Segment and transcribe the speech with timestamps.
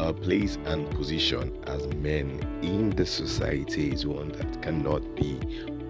[0.00, 5.38] our place and position as men in the society is one that cannot be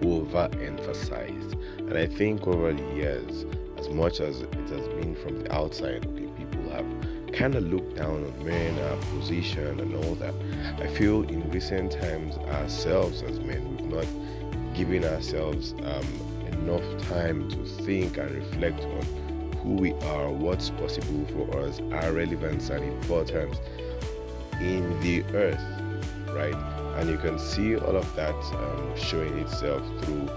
[0.01, 1.53] overemphasized.
[1.79, 3.45] And I think over the years,
[3.77, 6.85] as much as it has been from the outside, okay, people have
[7.31, 10.35] kind of looked down on men, our position, and all that.
[10.81, 14.07] I feel in recent times, ourselves as men, we've not
[14.75, 19.30] given ourselves um, enough time to think and reflect on
[19.61, 23.57] who we are, what's possible for us, our relevance and importance
[24.59, 25.63] in the earth,
[26.29, 26.55] right?
[26.97, 30.29] And you can see all of that um, showing itself through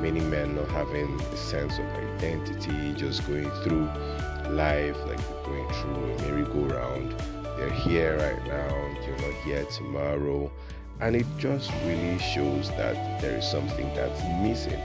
[0.00, 3.88] many men not having a sense of identity, just going through
[4.50, 7.14] life like going through a merry-go-round.
[7.56, 8.68] They're here right now,
[9.04, 10.50] you're not here tomorrow.
[11.00, 14.80] And it just really shows that there is something that's missing.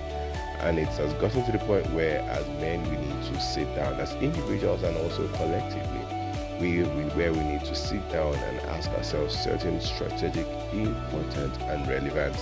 [0.60, 3.94] And it has gotten to the point where, as men, we need to sit down
[4.00, 6.24] as individuals and also collectively
[6.60, 11.88] we, we, where we need to sit down and ask ourselves certain strategic, important, and
[11.88, 12.36] relevant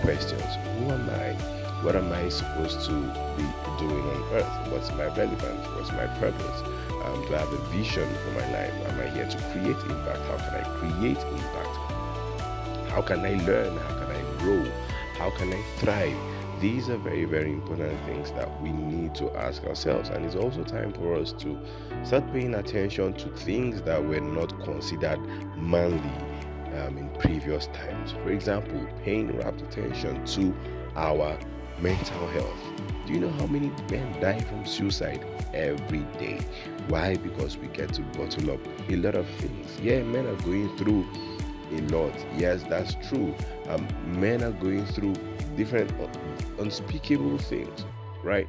[0.00, 0.54] questions.
[0.78, 1.32] Who am I?
[1.82, 2.92] What am I supposed to
[3.36, 3.44] be
[3.78, 4.72] doing on earth?
[4.72, 5.66] What's my relevance?
[5.76, 6.62] What's my purpose?
[7.04, 8.74] Um, do I have a vision for my life?
[8.88, 10.22] Am I here to create impact?
[10.26, 11.76] How can I create impact?
[12.90, 13.76] How can I learn?
[13.76, 14.64] How can I grow?
[15.18, 16.37] How can I thrive?
[16.60, 20.08] These are very, very important things that we need to ask ourselves.
[20.08, 21.56] And it's also time for us to
[22.04, 25.20] start paying attention to things that were not considered
[25.56, 26.12] manly
[26.80, 28.12] um, in previous times.
[28.24, 30.54] For example, paying rapt attention to
[30.96, 31.38] our
[31.80, 32.60] mental health.
[33.06, 36.40] Do you know how many men die from suicide every day?
[36.88, 37.14] Why?
[37.16, 39.78] Because we get to bottle up a lot of things.
[39.80, 41.06] Yeah, men are going through
[41.72, 42.14] a lot.
[42.36, 43.34] Yes, that's true.
[43.68, 45.14] Um, men are going through
[45.56, 45.90] different
[46.58, 47.84] unspeakable things,
[48.22, 48.48] right?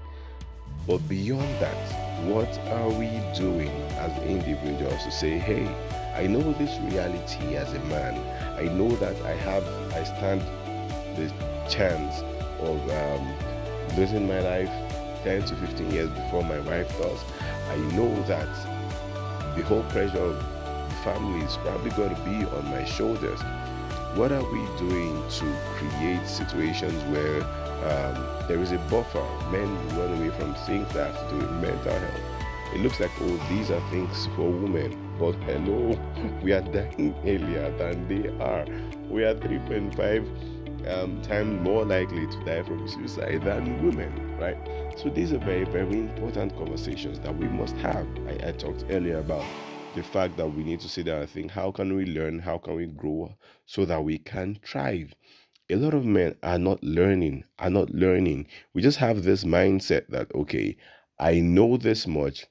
[0.87, 5.67] But beyond that, what are we doing as individuals to say, hey,
[6.15, 8.17] I know this reality as a man.
[8.57, 10.41] I know that I have, I stand
[11.15, 11.31] the
[11.69, 12.21] chance
[12.59, 13.33] of um,
[13.95, 14.69] losing my life
[15.23, 17.23] 10 to 15 years before my wife does.
[17.69, 18.47] I know that
[19.55, 20.58] the whole pressure of
[21.03, 23.39] family is probably going to be on my shoulders.
[24.15, 27.43] What are we doing to create situations where
[27.83, 29.25] um, there is a buffer.
[29.51, 32.21] Men run away from things that have to do with mental health.
[32.73, 34.97] It looks like, oh, these are things for women.
[35.17, 35.97] But hello,
[36.43, 38.65] we are dying earlier than they are.
[39.09, 44.57] We are 3.5 um, times more likely to die from suicide than women, right?
[44.97, 48.05] So these are very, very important conversations that we must have.
[48.27, 49.45] I, I talked earlier about
[49.95, 52.57] the fact that we need to sit down and think how can we learn, how
[52.57, 53.35] can we grow
[53.65, 55.13] so that we can thrive
[55.69, 58.47] a lot of men are not learning, are not learning.
[58.73, 60.75] We just have this mindset that, okay,
[61.19, 62.47] I know this much.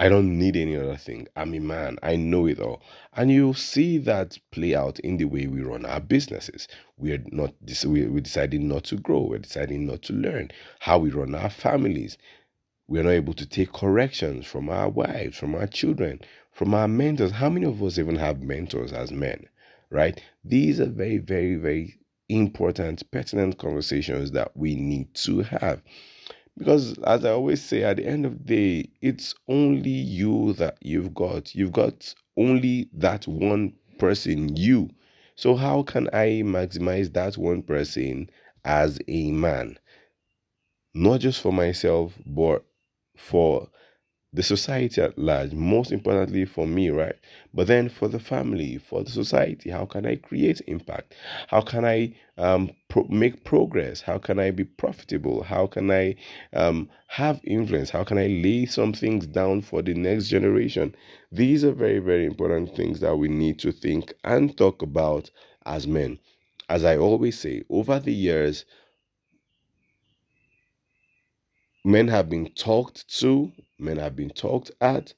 [0.00, 1.26] I don't need any other thing.
[1.36, 1.98] I'm a man.
[2.02, 2.82] I know it all.
[3.14, 6.68] And you'll see that play out in the way we run our businesses.
[6.96, 7.54] We're not
[7.84, 9.22] we're deciding not to grow.
[9.22, 12.16] We're deciding not to learn how we run our families.
[12.88, 16.20] We're not able to take corrections from our wives, from our children,
[16.52, 17.32] from our mentors.
[17.32, 19.46] How many of us even have mentors as men?
[19.90, 20.20] right?
[20.44, 25.82] These are very, very, very important, pertinent conversations that we need to have.
[26.56, 30.76] Because, as I always say, at the end of the day, it's only you that
[30.80, 31.54] you've got.
[31.54, 34.90] You've got only that one person, you.
[35.36, 38.28] So, how can I maximize that one person
[38.64, 39.78] as a man?
[40.94, 42.64] Not just for myself, but
[43.18, 43.68] for
[44.32, 47.16] the society at large, most importantly for me, right?
[47.54, 51.14] But then for the family, for the society, how can I create impact?
[51.48, 54.02] How can I um, pro- make progress?
[54.02, 55.42] How can I be profitable?
[55.42, 56.16] How can I
[56.52, 57.88] um, have influence?
[57.88, 60.94] How can I lay some things down for the next generation?
[61.32, 65.30] These are very, very important things that we need to think and talk about
[65.64, 66.18] as men.
[66.68, 68.66] As I always say, over the years,
[71.84, 75.14] men have been talked to men have been talked at,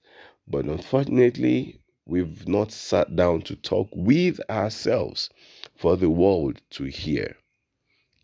[0.46, 5.30] but unfortunately, we've not sat down to talk with ourselves
[5.76, 7.36] for the world to hear.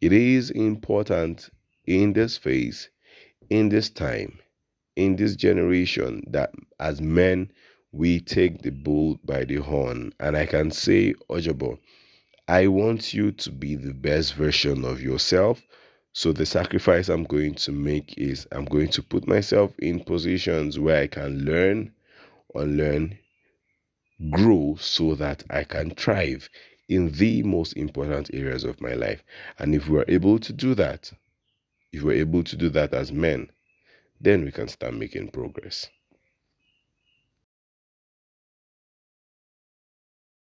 [0.00, 1.48] It is important
[1.86, 2.90] in this phase,
[3.48, 4.38] in this time,
[4.94, 7.50] in this generation, that as men,
[7.92, 10.12] we take the bull by the horn.
[10.20, 11.78] And I can say, Ojobo,
[12.46, 15.62] I want you to be the best version of yourself
[16.16, 20.78] so the sacrifice I'm going to make is I'm going to put myself in positions
[20.78, 21.92] where I can learn,
[22.54, 23.18] unlearn,
[24.30, 26.48] grow so that I can thrive
[26.88, 29.22] in the most important areas of my life.
[29.58, 31.12] And if we're able to do that,
[31.92, 33.50] if we're able to do that as men,
[34.18, 35.86] then we can start making progress.